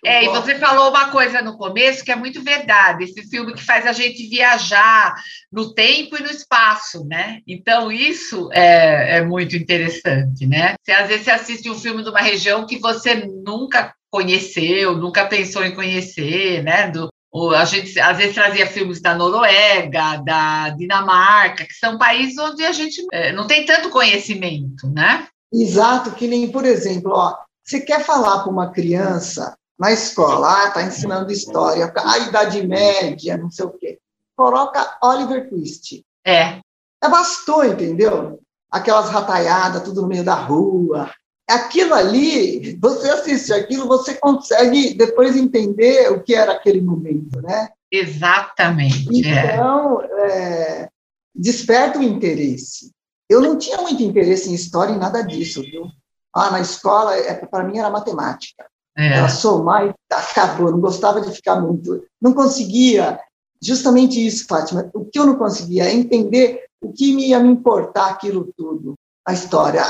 É, 0.05 0.25
e 0.25 0.29
você 0.29 0.57
falou 0.57 0.91
uma 0.91 1.11
coisa 1.11 1.41
no 1.41 1.57
começo 1.57 2.05
que 2.05 2.13
é 2.13 2.17
muito 2.17 2.43
verdade, 2.43 3.05
esse 3.05 3.29
filme 3.29 3.55
que 3.55 3.63
faz 3.63 3.87
a 3.87 3.93
gente 3.93 4.29
viajar 4.29 5.15
no 5.51 5.73
tempo 5.73 6.17
e 6.17 6.23
no 6.23 6.31
espaço, 6.31 7.05
né? 7.07 7.41
Então, 7.47 7.91
isso 7.91 8.51
é, 8.53 9.19
é 9.19 9.25
muito 9.25 9.57
interessante, 9.57 10.47
né? 10.47 10.75
Você, 10.83 10.93
às 10.93 11.09
vezes 11.09 11.25
você 11.25 11.31
assiste 11.31 11.71
um 11.71 11.79
filme 11.79 12.03
de 12.03 12.11
uma 12.11 12.21
região 12.21 12.67
que 12.67 12.79
você 12.79 13.15
nunca 13.47 13.95
conheceu, 14.11 14.97
nunca 14.97 15.27
pensou 15.27 15.65
em 15.65 15.75
conhecer, 15.75 16.63
né? 16.63 16.91
Do, 16.91 17.09
a 17.55 17.65
gente 17.65 17.99
às 17.99 18.17
vezes 18.17 18.35
trazia 18.35 18.67
filmes 18.67 19.01
da 19.01 19.15
Noruega, 19.15 20.23
da 20.25 20.69
Dinamarca, 20.71 21.65
que 21.65 21.75
são 21.75 21.99
países 21.99 22.39
onde 22.39 22.65
a 22.65 22.73
gente 22.73 23.05
é, 23.13 23.33
não 23.33 23.47
tem 23.47 23.65
tanto 23.65 23.91
conhecimento, 23.91 24.89
né? 24.89 25.27
Exato, 25.53 26.13
que 26.13 26.29
nem, 26.29 26.49
por 26.49 26.65
exemplo, 26.65 27.13
ó, 27.13 27.37
você 27.65 27.81
quer 27.81 28.05
falar 28.05 28.41
para 28.41 28.53
uma 28.53 28.71
criança 28.71 29.57
na 29.79 29.93
escola, 29.93 30.67
ah, 30.67 30.71
tá 30.71 30.83
ensinando 30.83 31.33
história, 31.33 31.93
a 31.97 32.19
Idade 32.19 32.67
Média, 32.67 33.37
não 33.37 33.51
sei 33.51 33.65
o 33.65 33.71
quê. 33.71 33.99
Coloca 34.37 34.99
Oliver 35.03 35.49
Twist. 35.49 36.05
É. 36.25 36.61
É 37.03 37.09
bastou, 37.09 37.65
entendeu? 37.65 38.41
Aquelas 38.71 39.11
rataiadas, 39.11 39.83
tudo 39.83 40.03
no 40.03 40.09
meio 40.09 40.25
da 40.25 40.35
rua, 40.35 41.11
aquilo 41.49 41.95
ali, 41.95 42.77
você 42.81 43.11
assiste 43.11 43.53
aquilo, 43.53 43.87
você 43.87 44.15
consegue 44.15 44.95
depois 44.95 45.37
entender 45.37 46.11
o 46.11 46.23
que 46.23 46.35
era 46.35 46.53
aquele 46.53 46.81
momento, 46.81 47.41
né? 47.43 47.69
Exatamente. 47.91 49.27
É. 49.27 49.55
Então, 49.55 50.01
é, 50.03 50.89
desperta 51.35 51.99
o 51.99 52.03
interesse. 52.03 52.91
Eu 53.29 53.41
não 53.41 53.57
tinha 53.57 53.79
muito 53.79 54.03
interesse 54.03 54.51
em 54.51 54.55
história 54.55 54.93
e 54.93 54.99
nada 54.99 55.23
disso, 55.23 55.63
viu? 55.63 55.87
Ah, 56.35 56.51
na 56.51 56.61
escola, 56.61 57.17
é, 57.17 57.35
para 57.35 57.65
mim 57.65 57.79
era 57.79 57.91
matemática. 57.91 58.67
É. 58.97 59.19
Era 59.19 59.29
somar 59.29 59.87
e 59.89 59.95
acabou, 60.13 60.71
não 60.71 60.81
gostava 60.81 61.21
de 61.21 61.33
ficar 61.33 61.61
muito. 61.61 62.05
Não 62.21 62.33
conseguia, 62.33 63.19
justamente 63.61 64.25
isso, 64.25 64.47
Fátima, 64.47 64.89
o 64.95 65.05
que 65.05 65.19
eu 65.19 65.27
não 65.27 65.37
conseguia 65.37 65.85
é 65.85 65.95
entender 65.95 66.65
o 66.81 66.93
que 66.93 67.15
me 67.15 67.29
ia 67.29 67.41
me 67.41 67.49
importar 67.49 68.11
aquilo 68.11 68.53
tudo, 68.57 68.95
a 69.27 69.33
história 69.33 69.83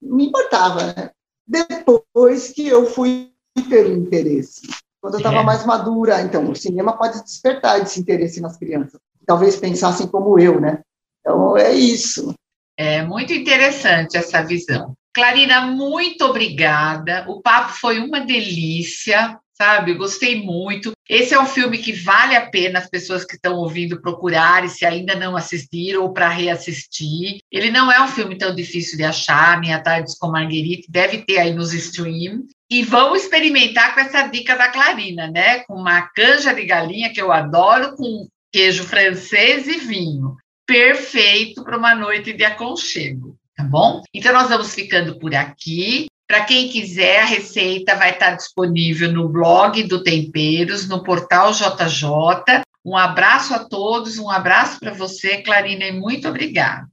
me 0.00 0.28
importava, 0.28 0.92
né? 0.92 1.10
Depois 1.46 2.50
que 2.50 2.66
eu 2.68 2.86
fui 2.86 3.32
ter 3.68 3.86
o 3.86 3.92
interesse, 3.92 4.62
quando 5.00 5.14
eu 5.14 5.18
estava 5.18 5.38
é. 5.38 5.42
mais 5.42 5.64
madura, 5.64 6.20
então 6.20 6.48
o 6.50 6.54
cinema 6.54 6.96
pode 6.96 7.22
despertar 7.24 7.80
esse 7.80 7.98
interesse 8.00 8.40
nas 8.40 8.56
crianças. 8.56 9.00
Talvez 9.26 9.56
pensassem 9.56 10.06
como 10.06 10.38
eu, 10.38 10.60
né? 10.60 10.80
Então 11.20 11.56
é 11.56 11.72
isso. 11.72 12.34
É 12.76 13.04
muito 13.04 13.32
interessante 13.32 14.16
essa 14.16 14.42
visão. 14.42 14.94
Clarina, 15.14 15.62
muito 15.62 16.24
obrigada. 16.24 17.24
O 17.28 17.40
papo 17.42 17.72
foi 17.74 17.98
uma 17.98 18.20
delícia 18.20 19.38
sabe? 19.62 19.94
Gostei 19.94 20.42
muito. 20.42 20.92
Esse 21.08 21.34
é 21.34 21.40
um 21.40 21.46
filme 21.46 21.78
que 21.78 21.92
vale 21.92 22.34
a 22.34 22.46
pena 22.46 22.80
as 22.80 22.88
pessoas 22.88 23.24
que 23.24 23.36
estão 23.36 23.54
ouvindo 23.54 24.00
procurarem, 24.00 24.68
se 24.68 24.84
ainda 24.84 25.14
não 25.14 25.36
assistiram, 25.36 26.02
ou 26.02 26.12
para 26.12 26.28
reassistir. 26.28 27.38
Ele 27.50 27.70
não 27.70 27.90
é 27.90 28.02
um 28.02 28.08
filme 28.08 28.36
tão 28.36 28.52
difícil 28.52 28.96
de 28.96 29.04
achar, 29.04 29.60
Minha 29.60 29.80
Tardes 29.80 30.18
com 30.18 30.28
Marguerite, 30.28 30.90
deve 30.90 31.18
ter 31.18 31.38
aí 31.38 31.54
nos 31.54 31.72
streams. 31.72 32.46
E 32.68 32.82
vamos 32.82 33.22
experimentar 33.22 33.94
com 33.94 34.00
essa 34.00 34.26
dica 34.26 34.56
da 34.56 34.68
Clarina, 34.68 35.30
né? 35.30 35.60
Com 35.60 35.74
uma 35.74 36.02
canja 36.08 36.52
de 36.52 36.64
galinha, 36.64 37.12
que 37.12 37.20
eu 37.20 37.30
adoro, 37.30 37.94
com 37.96 38.26
queijo 38.52 38.84
francês 38.84 39.68
e 39.68 39.78
vinho. 39.78 40.36
Perfeito 40.66 41.62
para 41.62 41.76
uma 41.76 41.94
noite 41.94 42.32
de 42.32 42.44
aconchego, 42.44 43.36
tá 43.62 43.68
bom? 43.68 44.02
Então, 44.12 44.32
nós 44.32 44.48
vamos 44.48 44.74
ficando 44.74 45.18
por 45.18 45.34
aqui. 45.34 46.06
Para 46.26 46.44
quem 46.44 46.68
quiser, 46.68 47.20
a 47.20 47.26
receita 47.26 47.94
vai 47.94 48.10
estar 48.10 48.32
disponível 48.32 49.12
no 49.12 49.28
blog 49.28 49.82
do 49.84 50.02
Temperos, 50.02 50.88
no 50.88 51.02
portal 51.02 51.52
JJ. 51.52 52.62
Um 52.84 52.96
abraço 52.96 53.54
a 53.54 53.60
todos, 53.60 54.18
um 54.18 54.30
abraço 54.30 54.80
para 54.80 54.92
você, 54.92 55.42
Clarina, 55.42 55.84
e 55.84 55.92
muito 55.92 56.28
obrigada. 56.28 56.88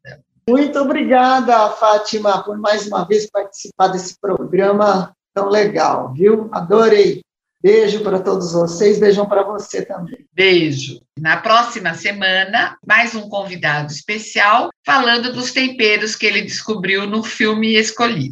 Muito 0.48 0.78
obrigada, 0.80 1.70
Fátima, 1.72 2.44
por 2.44 2.58
mais 2.58 2.88
uma 2.88 3.06
vez 3.06 3.30
participar 3.30 3.88
desse 3.88 4.20
programa 4.20 5.14
tão 5.34 5.48
legal, 5.48 6.14
viu? 6.14 6.50
Adorei. 6.52 7.22
Beijo 7.62 8.02
para 8.02 8.19
todos 8.19 8.54
vocês, 8.54 9.00
beijão 9.00 9.26
para 9.26 9.43
você 9.43 9.86
também. 9.86 10.26
Beijo. 10.34 11.02
Na 11.19 11.38
próxima 11.38 11.93
semana, 11.93 12.78
mais 12.86 13.13
um 13.15 13.28
convidado 13.28 13.91
especial 13.91 14.69
falando 14.86 15.34
dos 15.34 15.52
temperos 15.52 16.15
que 16.15 16.26
ele 16.26 16.41
descobriu 16.41 17.06
no 17.06 17.22
filme 17.22 17.76
escolhido. 17.76 18.28